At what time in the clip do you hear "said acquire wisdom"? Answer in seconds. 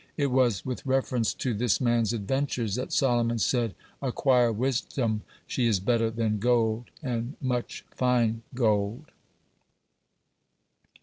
3.37-5.21